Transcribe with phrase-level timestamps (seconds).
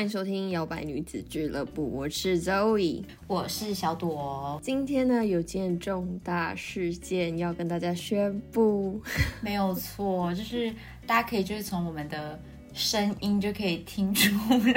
[0.00, 4.58] 欢迎收听摇摆女子俱乐部，我是 Zoe，我是小朵。
[4.62, 9.02] 今天呢，有件重大事件要跟大家宣布。
[9.44, 10.72] 没有错，就是
[11.06, 12.40] 大家可以就是从我们的
[12.72, 14.34] 声音就可以听出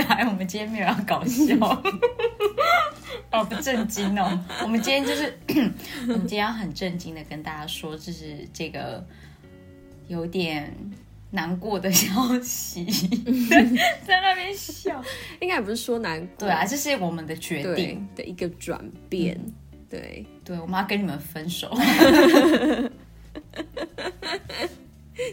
[0.09, 1.55] 来，我们今天没有要搞笑，
[3.31, 4.45] 哦不震惊哦。
[4.61, 5.33] 我们今天就是
[6.01, 9.01] 我们今天要很震惊的跟大家说，就是这个
[10.09, 10.75] 有点。
[11.35, 12.85] 难过的消息，
[14.05, 15.03] 在那边笑，
[15.41, 18.07] 应该也不是说难过，对啊，这是我们的决定。
[18.15, 19.35] 的一个转变，
[19.89, 21.71] 对，对，我们要跟你们分手，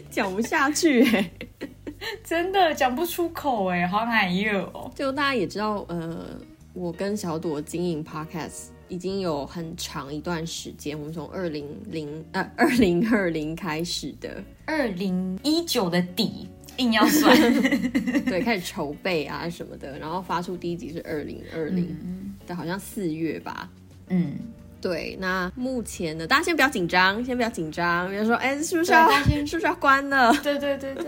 [0.09, 1.29] 讲不下去哎，
[2.25, 4.63] 真的讲不出口哎，好难哟。
[4.73, 4.91] 哦。
[4.95, 6.25] 就大家也知道，呃，
[6.73, 8.70] 我跟小朵经营 podcast。
[8.91, 17.33] 已经有很长一段时间，我们从二零零呃 二零二零开始的，二零一九的底硬要算，
[18.27, 21.97] 对，开始筹备啊什么的，然后发出第一集是二零二零
[22.45, 23.69] 的，好像四月吧，
[24.09, 24.33] 嗯，
[24.81, 25.17] 对。
[25.21, 30.33] 那目前呢，大家先不要紧张，先不要紧张，比如说，哎，是不是要 是不是要关了？
[30.43, 31.05] 对对对对，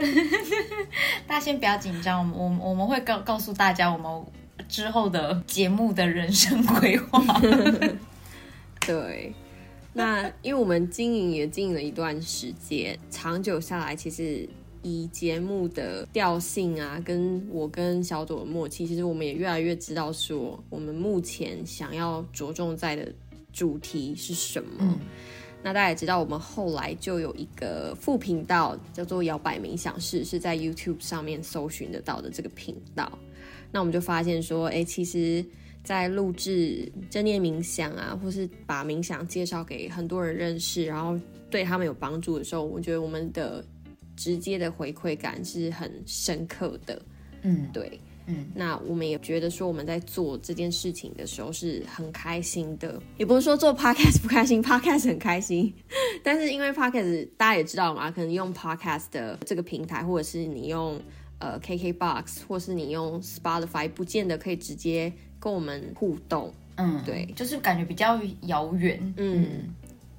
[1.28, 4.26] 大家先不要紧张，我们我们我们会告告诉大家我们。
[4.68, 7.22] 之后的节目的人生规划，
[8.86, 9.34] 对，
[9.94, 14.48] 那因为我们经营也经营了一段时间，长久下来，其实
[14.82, 23.12] 以节目的调性啊，跟我跟小朵的默契，其实我们也越来越知道说，我们目前想要着重在的
[23.52, 25.00] 主题是什么。
[25.66, 33.10] 那大家也知道，我们后来就有一个副频道，叫做摇摆冥想室，是在 YouTube 上面搜寻得到的这个频道。
[33.74, 35.44] 那我们就发现说，哎，其实，
[35.84, 41.20] 在录制正念冥想啊，或是把冥想介绍给很多人认识，然后
[41.50, 43.66] 对他们有帮助的时候，我觉得我们的
[44.16, 47.02] 直接的回馈感是很深刻的。
[47.42, 55.74] 嗯，对，嗯，那我们也觉得说，我们在做这件事情的时候是很开心的，也不是说做 podcast 不开心， podcast 很开心，
[56.22, 61.02] 但是因为 podcast 大家也知道嘛，可能用 podcast 的这个平台，或者是你用。
[61.44, 65.12] 呃，KKBOX 或是你用 Spotify，不见得可以直接
[65.42, 66.54] 跟我们互动。
[66.78, 69.14] 嗯，对，就是感觉比较遥远。
[69.18, 69.46] 嗯，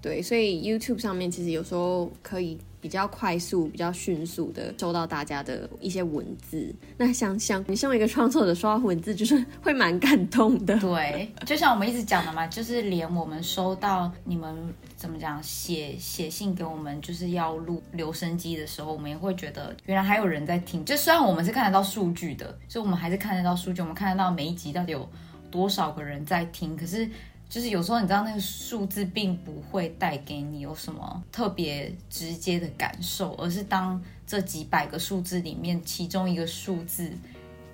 [0.04, 2.58] 对，所以 YouTube 上面其实有时候可以。
[2.84, 10.78] 比较快速、比较迅速的收到大家的一些文字，那想想你身为一个创作者，收到文字就是 会蛮感动的。
[10.80, 14.54] 对，就像我们一直讲的嘛，就是连我们收到你们
[14.96, 20.84] 怎么讲写写信给我们，就是要录留声机的时候，我们也会觉得原来还有人在听。
[20.84, 25.08] 就虽然我们是看得到数据的，就我们还是看得到数据，我们看得到每一集到底有
[25.50, 27.08] 多少个人在听，可是。
[27.48, 37.10] 就是有时候你知道那个数字并不会带给你有什么特别直接的感受，而是当这几百个数字里面其中一个数字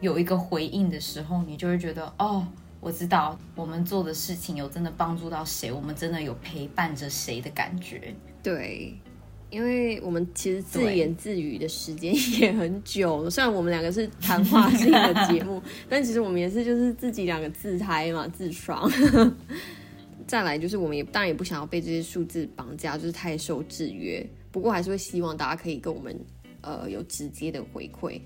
[0.01, 2.47] 有一个回应的时候，你就会觉得哦，
[2.81, 8.15] 我知道我们做的事情有真的帮助到谁，我们真的有陪伴着谁的感觉。
[8.43, 8.95] 对。
[9.51, 18.91] 因为我们其实自言自语的时间也很久， 虽然我们两个是谈话性的节目， 但其实我们也是就是自己两个自嗨嘛，自爽。
[20.27, 24.25] 再来就是我们也当然也不想要被这些数字绑架，就是太受制约。
[24.53, 26.17] 不过还是会希望大家可以跟我们
[26.61, 28.21] 呃有直接的回馈。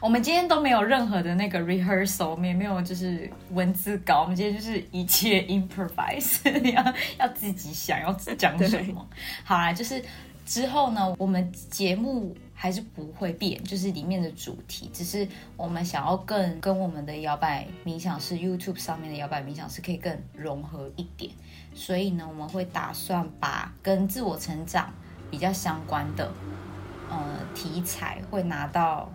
[0.00, 9.08] 我们今天都没有任何的那个 rehearsal，我们也没有就是文字稿，我们今天就是一切 improvise，要要自己想要讲什么。
[9.42, 10.00] 好啦，就是。
[10.48, 15.28] 之后呢，我们节目还是不会变，就是里面的主题，只是
[15.58, 21.30] 我们想要更跟我们的摇摆冥想师 YouTube 上面的摇摆冥想师可以更融合一点，
[21.74, 24.90] 所以呢，我们会打算把跟自我成长
[25.30, 26.32] 比较相关的
[27.10, 29.12] 呃题材会拿到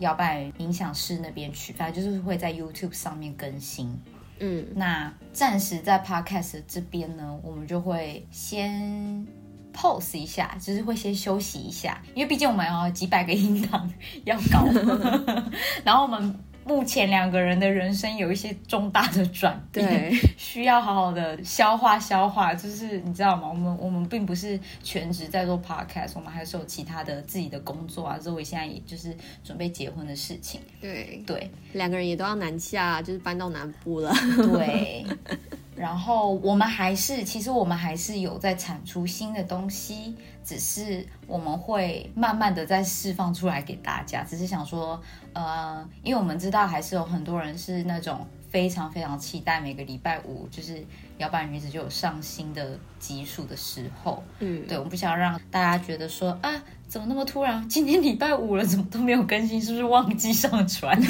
[0.00, 3.98] 摇摆冥想师那边去，反正就是会在 YouTube 上面更新。
[4.38, 9.26] 嗯，那暂时在 Podcast 这边呢，我们就会先。
[9.74, 13.92] Pose 一下，就是会先休息一下，因为毕竟我们有几百个音档
[14.24, 14.64] 要搞，
[15.84, 22.54] 然后我们目前两个人的人生有一些重大的转变，需要好好的消化消化。
[22.54, 23.46] 就是你知道吗？
[23.48, 28.18] 我们我们并不是全职在做 podcast，我们还是有其他的自己的工作啊。
[28.18, 34.10] 周围现在也就是准备结婚的事情，对对，两个人也都要南下，就是搬到南部了，
[34.54, 35.04] 对。
[35.84, 44.22] 然后我们还是，其实我们还是有在产出新的东西，只是我们会慢慢的在释放出来给大家。
[44.22, 44.98] 只是想说，
[45.34, 50.82] 呃，因为我们知道还是有很多人是那种非常非常期待每个礼拜五就是
[51.18, 56.50] 摇摆女子就有上新的集数的时候，嗯，对，我不想让大家觉得说啊，
[56.88, 57.68] 怎么那么突然？
[57.68, 59.60] 今天礼拜五了，怎么都没有更新？
[59.60, 60.98] 是不是忘记上传？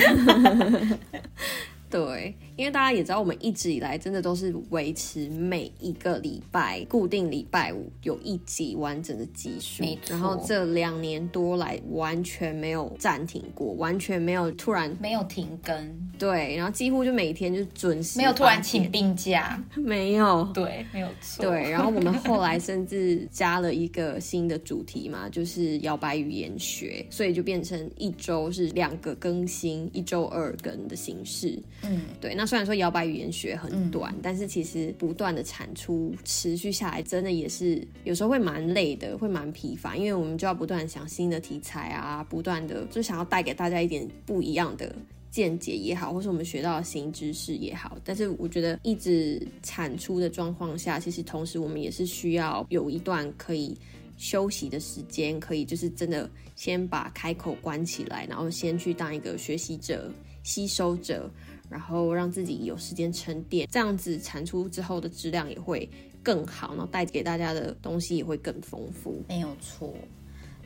[1.94, 9.84] 对，因为大家也知道，我们一直以来真的都是维持每一个礼拜固定礼拜五有一集完整的集数。
[10.08, 20.42] 然后这两年多来完全没有暂停过，完全没有突然没有停更，对，然后几乎就每天就准时，没有突然请，病假， 没有。
[20.52, 31.56] 对，没有错，对，然后我们后来甚至加了一个新的主题嘛，就是摇摆语言学，所以就变成一周是两个更新，一周二更的形式。
[31.88, 44.94] 嗯，对，那虽然说摇摆语言学很短，但是其实不断的产出，持续下来，真的也是有时候会蛮累的，会蛮疲乏，因为我们就要不断想新的题材啊，不断的就想要带给大家一点不一样的。
[45.30, 53.76] 见解也好，或是我们学到的新知识也好，但是我觉得一直产出的状况下，其实同时我们也是需要有一段可以
[54.16, 60.08] 休息的时间，可以就是真的先把开口关起来，然后先去当一个学习者、
[60.44, 61.28] 吸收者，
[61.68, 65.88] 然后让自己有时间沉淀，这样子产出之后的质量也会
[66.22, 69.22] 更好，然后带给大家的东西也会更丰富。
[69.28, 69.94] 没有错。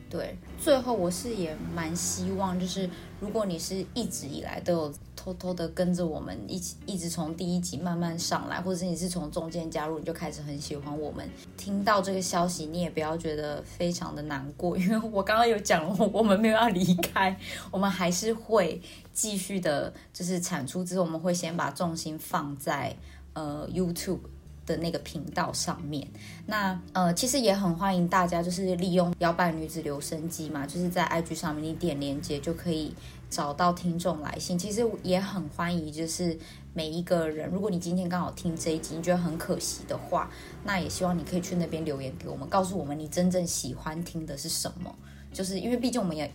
[0.09, 2.89] 对，最后我是也蛮希望，就是
[3.19, 17.37] 如果你是一直以来都有偷偷的跟着我们一起，一直从第一集慢慢上来，或者是你是从中间加入，你就开始很喜欢我们，听到这个消息，你也不要觉得非常的难过，因为我刚刚有讲了，我们没有要离开，
[17.69, 18.81] 我们还是会
[19.13, 22.95] 继续的，就是产出，之后我们会先把重心放在
[23.33, 24.21] 呃 YouTube。
[24.69, 26.07] 的那个频道上面，
[26.45, 32.93] 那呃，其实也很欢迎大家，就是利用摇摆女子留声机嘛，就是在 IG 上面你点连接就可以
[33.29, 34.57] 找到听众来信。
[34.57, 36.37] 其实也很欢迎，就是
[36.73, 40.29] 每一个人，如果你今天刚好听这一集，你觉得很可惜的话，
[40.63, 44.93] 那也希望你可以去那边留言给我们，告诉我们你真正喜欢听的是什么。
[45.33, 46.31] 就是因为毕竟我们也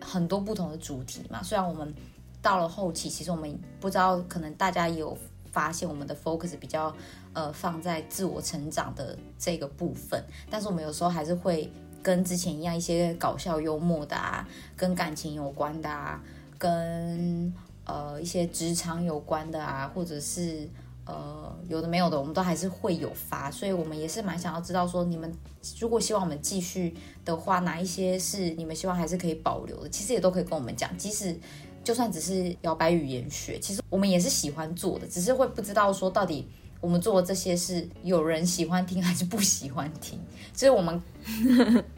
[0.00, 1.94] 很多不同的主题嘛，虽然我们
[2.42, 5.16] 到了后期，其实我们不知道，可能大家也有
[5.50, 6.94] 发现我们的 focus 比较
[7.36, 11.70] 呃放在自我成长的这个部分，但是我们有时候还是会
[12.02, 16.18] 跟之前一样，一些搞笑幽默的啊，跟感情有关的啊，
[16.56, 17.52] 跟
[17.84, 20.66] 呃一些职场有关的啊，或者是
[21.04, 25.30] 呃有的没有的，我们都还是会有发，所以我们也是蛮想要知道说，你们
[25.78, 31.38] 如果希望我们继续的话，哪一些是你们希望还是可以保留的，其实也都可以跟我们讲，即使。
[31.86, 36.44] 就算只是摇摆语言学，其实我们也是喜欢做的，只是会不知道说到底
[36.80, 40.18] 我们做的这些是有人喜欢听还是不喜欢听，
[40.54, 41.00] 所以我们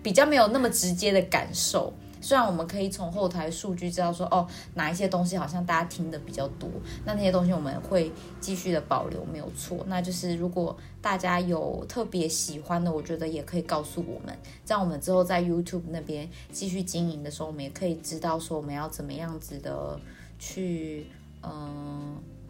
[0.03, 1.93] 比较没有那么直接的感受。
[2.21, 4.45] 虽然我们可以从后台数据知道说，哦，
[4.75, 6.69] 哪一些东西好像大家听的比较多，
[7.05, 8.11] 那那些东西我们会
[8.41, 9.85] 继续的保留，没有错。
[9.87, 14.37] 那就是如果大家有特别喜欢的，我觉得也可以告诉我们，
[14.67, 19.97] 这样我们之后在 YouTube 那边继续经营的时候，我们也可以知道说我们要怎么样子的
[20.41, 21.07] 去，
[21.45, 21.88] 嗯、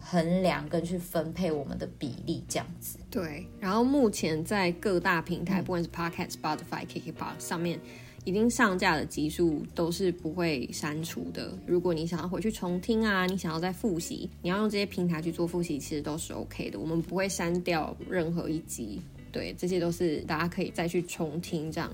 [0.09, 2.97] 衡量跟去分配我们的比例，这样子。
[3.11, 7.79] 对，然后目前在各大平台，嗯不管是 Podcast、Spotify、KKBox 上面
[8.25, 11.53] 已经上架的集数都是不会删除的。
[11.67, 16.79] 如果你想要回去重听啊，你想要再复习，你要用这些平台去做复习，其实都是 OK 的。
[16.79, 18.99] 我们不会删掉任何一集，
[19.31, 21.91] 对，这些都是大家可以再去重听这样。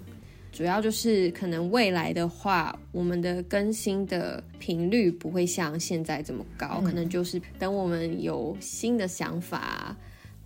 [0.55, 9.93] 主要就是可能未来的话，我们的更新的频率不会像现在这么高，可能就是等我们有新的想法，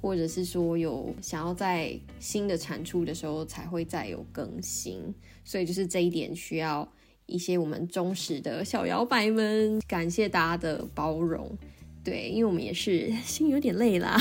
[0.02, 5.14] 或者是说有想要在新的产出的时候才会再有更新。
[5.44, 6.92] 所以就是这一点需要
[7.28, 11.56] 一些我们忠实的小摇摆们，感谢大家的包容。
[12.04, 14.20] 对，因为我们也是 心有点累啦。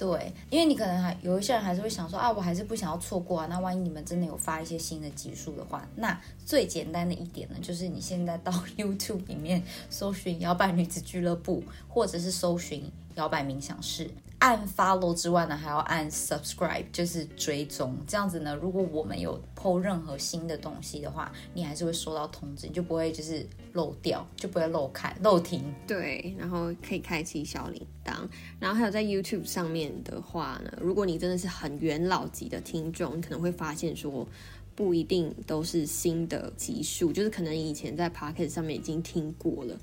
[0.00, 3.46] 对，因为你可能还有一些人还是会想说啊，我还是不想要错过啊。
[3.50, 17.94] 那万一你们真的有发一些新的集数的话，那最简单的一点呢，就是你现在到 YouTube 里面搜寻“摇摆女子俱乐部”，或者是搜寻“摇摆冥想室”，按 follow 之外呢，还要按 subscribe，就是追踪。
[18.06, 25.62] 这样子呢，如果我们有 PO 任何新的东西的话，你还是会收到通知，你就不会就是漏掉，就不会漏开、漏停。
[25.86, 34.26] 对，然后可以开启小铃铛，然后还有在 YouTube 上面的话呢，如果你真的是很元老级的听众，你可能会发现说，
[34.74, 39.78] 不一定都是新的集数，就是可能以前在 Pocket 上面已经听过了。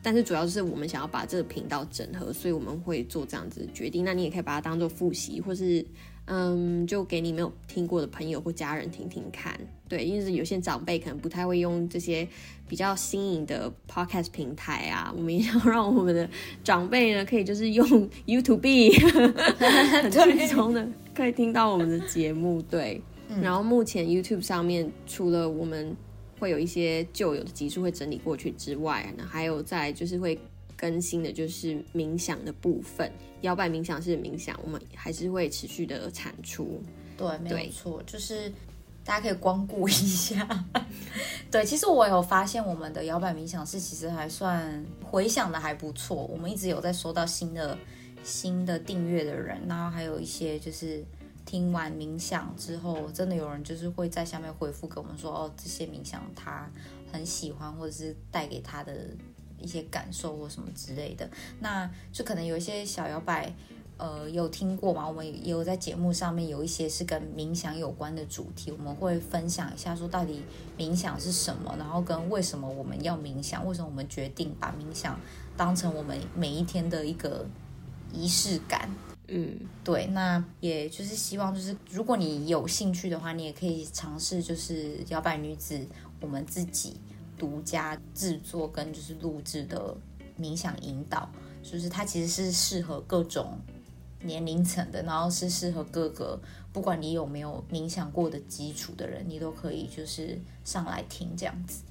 [0.00, 4.04] 但是主要是我们想要把这个频道整合，所以我们会做这样子的决定。
[4.04, 5.84] 那你也可以把它当做复习，或是
[6.28, 9.58] 嗯，就给你没有听过的朋友或家人听听看。
[9.88, 12.28] 对，因为有些长辈可能不太会用这些
[12.68, 16.28] 比较新颖的 podcast 平台啊，我们也想让我们的
[16.62, 17.86] 长辈呢，可以就是用
[18.26, 18.92] YouTube
[19.58, 22.60] 很轻松的可以听到我们的节目。
[22.62, 23.00] 对，
[23.42, 25.96] 然后目前 YouTube 上面除了我们。
[26.40, 30.38] 会有一些旧有的集数会整理过去之外，那还有在就是会
[30.78, 33.12] 更新的，就是冥想的部分。
[33.42, 36.80] 摇摆冥想是冥想，我们还是会持续的产出。
[37.16, 38.50] 对，没有错，就是
[39.04, 40.48] 大家可以光顾一下。
[41.50, 47.76] 对，其实我有发现我们的摇摆冥想是其实还算回想的还不错，我们一直有在收到新的
[48.22, 51.04] 新的订阅的人，然后还有一些就是。
[51.48, 56.70] 听完冥想之后，真的有人就是会在下面回复给我们说，哦，这些冥想他
[57.10, 58.92] 很喜欢，或者是带给他的
[59.60, 61.28] 一些感受或什么之类的。
[61.60, 63.52] 那就可能有一些小摇摆，
[63.96, 65.06] 呃，有听过吗？
[65.06, 70.42] 我们也有在节目上面有一些是跟冥想有关的主题，我们会分享一下，说到底
[70.78, 75.18] 冥想是什么，然后跟为什么我们要冥想，为什么我们决定把冥想
[75.56, 77.44] 当成我们每一天的一个
[78.12, 78.88] 仪式感。
[79.30, 85.78] 嗯，对，那也就是希望，就是如果你有兴趣的话，你也可以尝试，就是摇摆女子
[86.22, 86.98] 我们自己
[87.38, 89.96] 独家制作跟就是录制的
[90.38, 91.30] 冥想引导，
[91.62, 93.58] 就是它其实是适合各种
[94.22, 96.38] 年龄层的，然后是适合各个
[96.72, 101.82] 不管你有没有冥想过的基础的人，你都可以就是上来听这样子。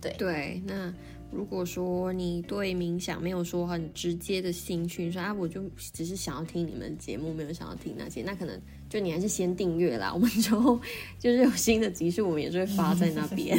[0.00, 0.92] 对对，那。
[1.32, 5.60] 如果说你对冥想没有说很直接的兴趣，说啊，我就
[5.92, 10.14] 只是想要听你们节目，没有想要听那些，那可能就你还是先订阅啦。
[10.14, 10.80] 我们之后
[11.18, 13.58] 就是有新的集数，我们也是会发在那边。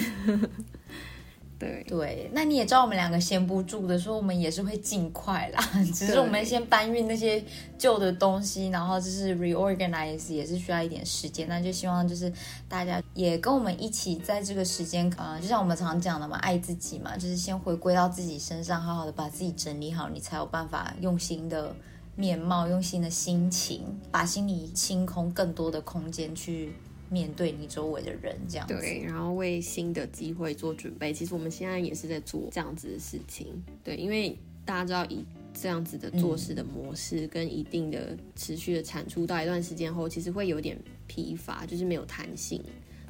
[1.59, 5.59] 对对，那你也知道我们两个闲不住的，说我们也是会尽快啦。
[5.93, 7.43] 只是我们先搬运那些
[7.77, 11.47] 旧的东西，然后就是 reorganize 也是需要一点时间。
[11.47, 12.31] 那就希望就是
[12.69, 21.75] 大家也跟我们一起在这个时间，呃，就像我们常讲的嘛，爱自己嘛，就是先回归到自己身上，好好的把自己整理好，你才有办法用心的
[22.15, 26.73] 面貌、用新的心情，把心里清空更多的空间去。
[27.09, 31.13] 面对你周围的人，这样对，然后为新的机会做准备。
[31.13, 42.63] 其实我们现在也是在做这样子的事情，对，因为大家知道以这样子的做事的模式跟一定的持续的产出，到一段时间后，其实会有点疲乏，就是没有弹性，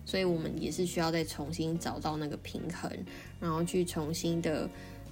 [0.06, 2.92] 所以我们也是需要再重新找到那个平衡，
[3.40, 4.70] 然后去重新的。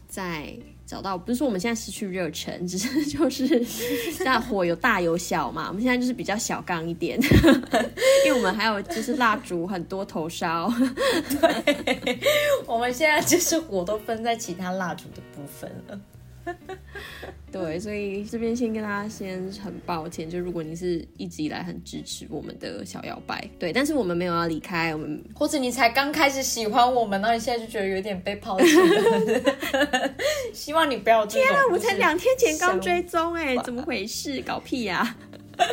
[0.08, 0.54] 在
[0.86, 5.66] 找到不是说我们现在失去热忱，只是就是大火有大有小嘛。
[5.70, 7.20] 我们现在就是比较小刚一点，
[8.26, 10.72] 因为我们还有就是蜡烛很多头烧。
[11.42, 12.20] 对，
[12.68, 16.00] 我们现在就是火都分在其他蜡烛的部分了。
[17.52, 30.14] 对，所以这边先跟大家先很抱歉，就如果你是一直以来很支持我们的小摇摆，对，但是我们没有要离开，我们或者你才刚开始喜欢我们，然后你现在就觉得有点被抛弃了，
[30.54, 34.42] 希望你不要天啊，我才两天前刚追踪，哎，怎么回事？
[34.42, 35.16] 搞屁呀！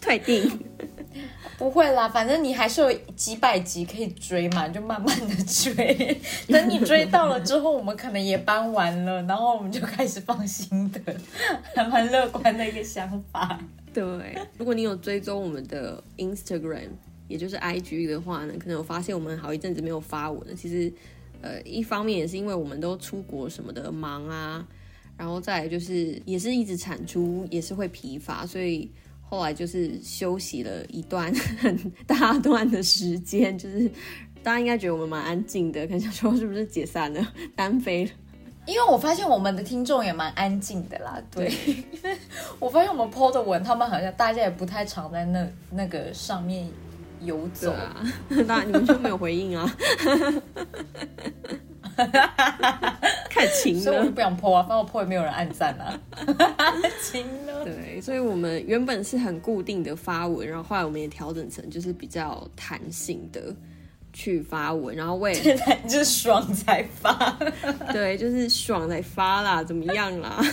[0.00, 0.58] 退订。
[1.56, 5.74] 不会啦，反正你还是有几百集可以追嘛，就慢慢的追。
[6.48, 11.00] 等你追到了之后，我们可能也搬完了，然后我们就开始放心的，
[11.74, 13.58] 还蛮乐观的一个想法。
[13.92, 14.02] 对，
[14.58, 16.88] 如果你有追踪我们的 Instagram，
[17.28, 20.56] 也就是 IG 的话呢，可能有发现我们好一阵子没有发文。
[20.56, 20.92] 其实，
[21.40, 24.66] 呃，一方面也是因为我们都出国什么的忙啊，
[25.16, 28.90] 然后再来就是也是一直产出，也是会疲乏，所以。
[29.34, 31.76] 后来就是休息了一段很
[32.06, 33.90] 大段的时间，就是
[34.44, 37.26] 大家应该觉得我们蛮安静的，可能想说是不是解散了、
[37.56, 38.10] 单飞了？
[38.66, 41.20] 因为我发现我们的听众也蛮安静的啦。
[41.30, 42.16] 对， 因为
[42.60, 46.66] 我发现我们 PO 的文，他们好像大家也不太常在那那个上面
[47.20, 48.06] 游走啊。
[48.46, 49.76] 那你们就没有回应啊。
[53.34, 56.00] 太勤了，所以我就不想破啊，反正我破也没有人按赞啊。
[57.02, 63.52] 勤了，对，所以我们原本是很固定的发文，然后后来我们也调整成就是比较弹性的
[64.12, 67.36] 去发文，然后为现在就是爽才发，
[67.92, 70.40] 对，就是爽才发啦，怎么样啦？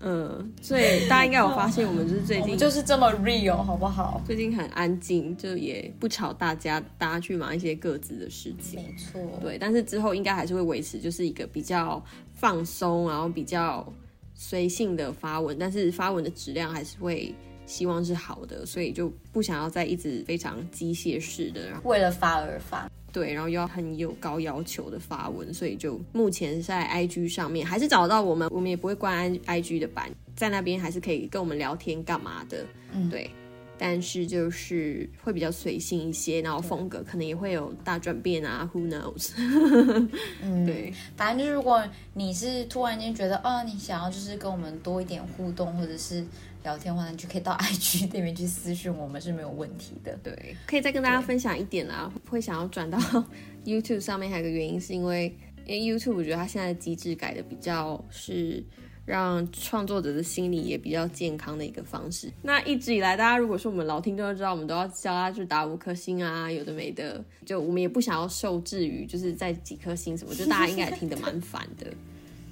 [0.00, 4.22] 嗯，所以大家应该有发现，我们就是最近 就是这么 real，好不好？
[4.26, 8.80] 最近很安静，就也不吵大家，大家去忙一些各自的事情。
[8.80, 9.58] 没错，对。
[9.58, 12.02] 但是之后应该还是会维持，就是一个比较
[12.34, 13.86] 放松，然后比较
[14.34, 17.34] 随性的发文，但是发文的质量还是会
[17.66, 22.88] 希望是好的，所以就不想要再一直非常机械式的，为了发而发。
[23.12, 33.30] 对，然后又要很有高要求的发文，所以就目前在 IG 上面还是找到我们，我们也不会关 IG 的版，在那边还是可以跟我们聊天干嘛的，嗯对。
[33.78, 39.32] 但是就是会比较随性一些，然后风格可能也会有大转变啊，Who knows？
[40.42, 41.82] 嗯， 对，反正就是如果
[42.14, 46.24] 你是突然间觉得，哦，你想要就是跟我们多一点互动，或者是
[46.64, 50.18] 聊天的话，你就可以到 IG 那边去私讯我们是没有问题的。
[50.22, 52.12] 对，可以再跟大家分享一点啦。
[52.28, 52.98] 会想要转到
[53.64, 55.32] YouTube 上面，还有个原因是因为，
[55.66, 58.62] 因为 YouTube 我觉得它现在的机制改的比较是
[59.08, 62.30] 让创作者的心理也比较健康的一个方式。
[62.42, 71.86] 那一直以来，大家如果是我们老听众都知道，我们都要教他去打五颗星啊，有的没的，就我们也不想要受制于就是在几颗星什么，就大家应该也听得蛮烦的。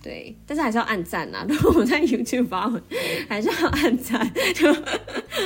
[0.03, 1.45] 对，但是还是要按赞啊！
[1.49, 2.81] 如果我们在 YouTube 发文，
[3.29, 4.73] 还是要按赞，就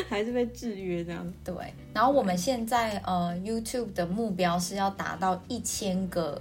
[0.07, 1.27] 还是被制约这样。
[1.43, 1.55] 对，
[1.95, 6.41] 然后我们现在呃 YouTube 的目标是要达到一千个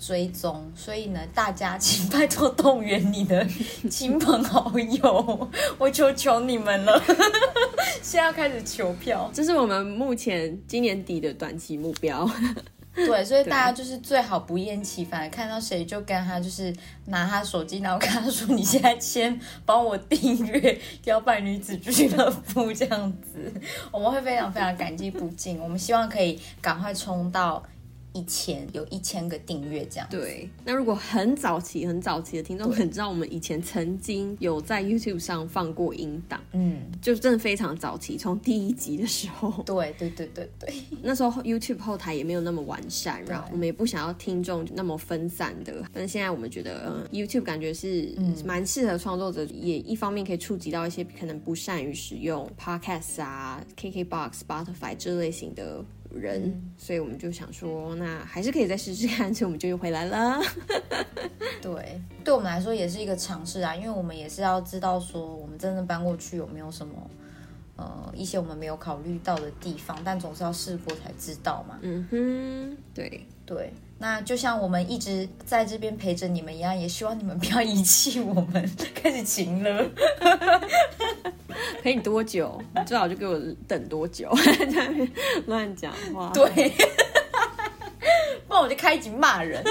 [0.00, 3.46] 追踪，所以呢，大家请拜托动员你的
[3.90, 7.00] 亲朋好友， 我求求你们了，
[8.02, 9.30] 现在要开始求票。
[9.34, 12.28] 这是我们目前今年底的短期目标。
[12.92, 16.74] 对，所以大家就是最好不厌其烦看到谁就跟他就是
[17.06, 23.52] 拿他手机，然后跟他说：“你现在先帮我订阅摇摆女子俱乐部”这样子，
[23.92, 25.58] 我们会非常非常感激不尽。
[25.60, 27.62] 我们希望可以赶快冲到
[28.12, 30.06] 一千，有一千个订阅这样。
[30.10, 45.84] 对，那如果很早期、很早期的听众很知道，我们以前曾经有在 YouTube 上放过音档，嗯，就真的非常早期，从第一集的时候，对对对对对， 那时候 YouTube 后台也没有那么完善，然后我们也不想要听众那么分散的。
[45.92, 48.12] 但是现在我们觉得，嗯，YouTube 感觉是
[48.44, 55.84] 蛮适合创作者，也一方面可以触及到一些可能不善于使用 Podcast 啊、KKBox、Spotify 这类型的。
[56.14, 60.40] 人，所以我们就想说，那还是可以再试试看， 所以我们就又回来了。
[61.62, 66.94] 对，对我们来说也是一个尝试啊，因为我们也是要知道说，我们真正搬过去有没有什么
[67.76, 71.78] 呃一些我们没有考虑到的地方，但总是要试过才知道嘛。
[71.82, 79.86] 嗯哼，对对，那就像我们一直在这边陪着你们一样，也希望你们不要遗弃我们， 开始晴了。
[81.82, 82.58] 陪你多久？
[82.74, 85.12] 你最好就给我等多久，在那边
[85.46, 86.30] 乱讲话。
[86.32, 86.48] 对，
[88.48, 89.62] 不然我就开一集骂人。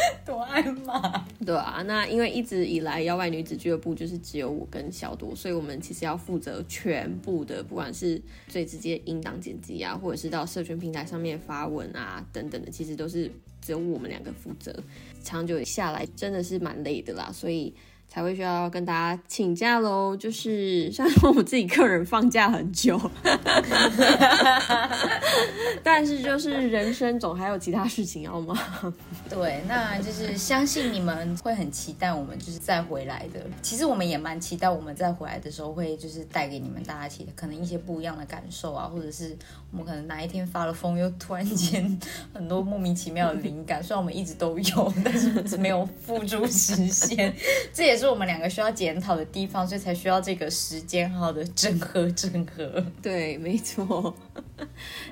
[0.24, 13.30] 多爱骂，对啊，那因为一直以来妖怪女子俱乐部就是只有我跟小多，所以我们其实要负责全部的，不管是最直接音档剪辑啊，或者是到社群平台上面发文啊等等的，其实都是
[13.60, 14.74] 只有我们两个负责。
[15.22, 17.74] 长久下来真的是蛮累的啦，所以
[18.08, 20.16] 才会需要跟大家请假喽。
[20.16, 22.98] 就是 像说我自己个人放假很久，
[25.82, 28.56] 但是就是人生总还有其他事情要忙。
[29.28, 33.40] 对，那就是相信你们会很期待我们就是再回来的。
[33.62, 39.36] 其实我们也蛮期待我们再回来的时候，会就是带给你们大家其实可能一些不一样的感受啊，或者是
[39.70, 42.00] 我们可能哪一天发了疯，又突然间
[42.32, 43.82] 很多莫名其妙的灵感。
[43.82, 45.12] 虽然我们一直都有，但
[45.46, 47.34] 是没有付诸实现，
[47.72, 52.84] 这也是我们两个需要检讨的地方，所以才需要这个时间好好的整合整合。
[53.02, 54.14] 对，没错。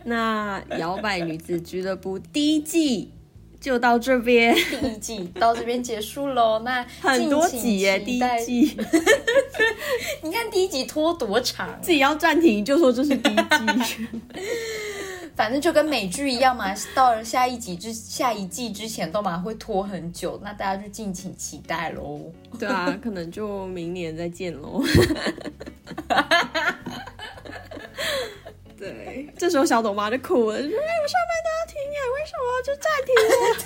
[0.04, 3.12] 那摇摆女子俱乐部第一季
[3.60, 6.60] 就到这边，第一季到这边结束喽。
[6.60, 8.76] 那很多集耶，第一季。
[10.22, 13.36] 你看第一集拖多长，自己要暂停就说这是第一
[13.82, 14.06] 季。
[15.36, 22.20] 反正就跟美剧一样嘛，到了下一集之下一季之前都嘛会拖很久，那大家就敬请期待喽。
[22.58, 24.82] 对啊，可能就明年再见喽。
[28.78, 33.30] 对，这时候小董妈就哭了，说：“哎，我上班都要听哎，为什么就暂停了？”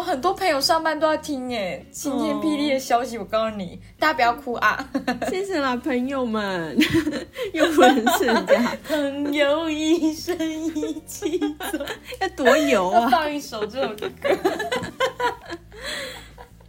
[0.00, 4.88] 我很多朋友上班都要听哎，晴天霹雳的消息，我告诉你，大家不要哭啊！
[5.28, 6.74] 谢谢啦，朋友们，
[7.52, 10.34] 又不认识人家， 朋友一生
[10.74, 11.38] 一起
[11.70, 11.84] 走，
[12.18, 13.10] 要多油啊！
[13.10, 14.08] 放一首这首歌。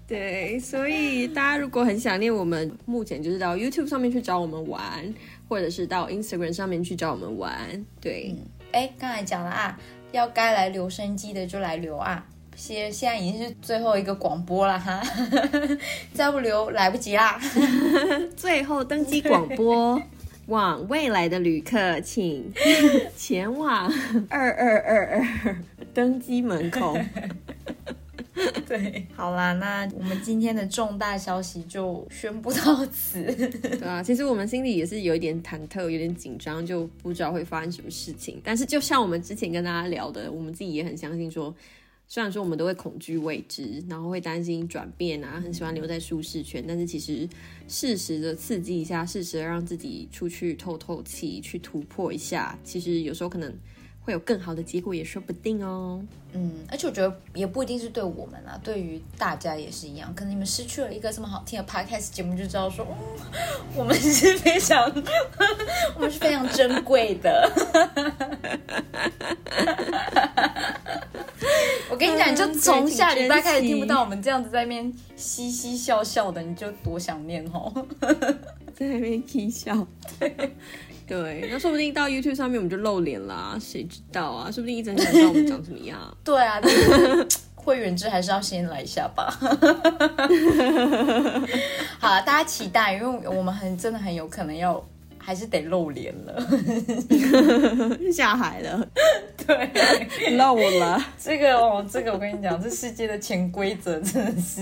[0.05, 4.83] 对，所以大家如果很想念我们，目前就是到 YouTube 上面去找我们玩，
[5.47, 7.85] 或者是到 Instagram 上面去找我们玩。
[8.01, 8.35] 对，
[8.73, 9.79] 哎、刚才讲了啊，
[10.11, 12.25] 要该来留声机的就来留啊。
[12.61, 15.01] 现现在已经是最后一个广播了哈，
[16.13, 17.41] 再不留来不及啦。
[18.37, 19.99] 最后登机广播，
[20.45, 22.53] 往未来的旅客请
[23.17, 23.91] 前往
[24.29, 25.57] 二二二二
[25.91, 26.95] 登机门口。
[28.67, 33.23] 对，好啦，那我们今天的重大消息就宣布到此。
[33.23, 38.39] 对啊，其实我们心里也是有一点忐忑，有点紧张，就不知道会发生什么事情。
[38.43, 41.53] 但是就像我们之前跟大家聊的，我们自己也很相信说，
[42.13, 47.25] 虽然说我们都会恐惧未知，然后会担心转变啊，很喜欢留在舒适圈，但是其实
[47.69, 53.53] 适时的刺激一下，适时的让自己出去透透气，去突破一下，其实有时候可能。
[54.03, 56.03] 会有更好的结果也说不定哦。
[56.33, 60.11] 嗯，而且我觉得也不一定是对我们啊，对于大家也是一样。
[60.15, 62.83] 可能你们失去了一个这么好听的 podcast 节目，就知道说，
[63.75, 64.91] 我们是非常，
[65.93, 67.51] 我们是非常珍贵的。
[71.91, 77.85] 我跟你讲，你就从下礼拜开始听不到我们这样子在那边嘻嘻笑笑的，你就多想念哦，
[78.73, 79.85] 在那边嬉笑。
[81.05, 84.49] 对，那说不定到 YouTube 上面我们就露脸啦，谁知道啊？
[84.49, 85.99] 说不定一整想知道我们长什么样。
[86.23, 86.61] 对啊，
[87.55, 89.37] 会员制还是要先来一下吧。
[91.99, 94.81] 好了，大家期待，因为我们很真的很有可能要
[95.21, 96.47] 还是得露脸了，
[98.11, 98.87] 下海了。
[99.45, 100.99] 对，露了。
[101.19, 104.61] 这个哦，这个我跟你讲，这世界的潜规则真的是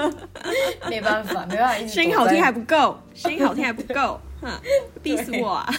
[0.88, 4.18] 没办法，没办法，声音好听还不够，声音好听还不够。
[5.02, 5.74] 逼死我啊！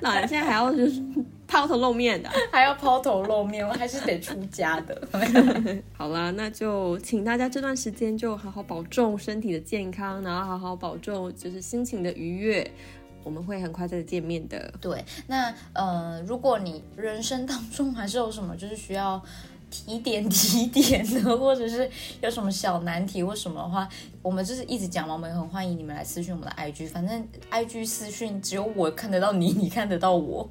[0.00, 1.02] 那现在还要就是
[1.46, 5.08] 抛头露面的，还要抛头露面，我还是得出家的。
[5.96, 12.70] 好啦，那就请大家这段时间就好好保重身体的健康，然后好好保重就是心情的愉悦。
[13.24, 14.72] 我们会很快再见面的。
[14.80, 19.22] 对，那呃，如果你人生当中还是有什么就是需要。
[19.74, 23.88] 提点提点的，或者是有什么小难题或什么的话，
[24.20, 30.46] 我们就是一直讲嘛，我们也很欢迎你们来私讯我们的 IG，反正 IG 私讯只有我看得到你，你看得到我，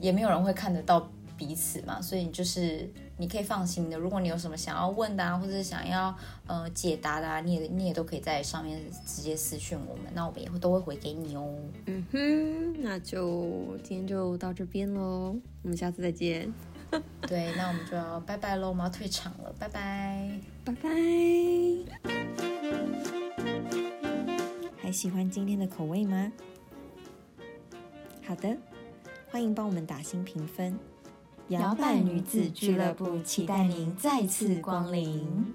[0.00, 11.54] 也没有人会看得到彼此嘛，所以就是你可以放心的，如果你有什么想要问的啊，或者是想要呃解答的啊，你也你也都可以在上面直接私讯我们，那我们也会都会回给你哦。
[11.86, 16.52] 嗯哼，那就今天就到这边喽，我们下次再见。
[17.26, 20.88] 对，那我们就要拜拜喽，我们要退场了，拜拜，拜拜。
[24.76, 26.32] 还喜欢今天的口味吗？
[28.24, 28.56] 好的，
[29.30, 30.78] 欢迎帮我们打新评分。
[31.48, 35.54] 摇摆女子俱乐部期待您再次光临。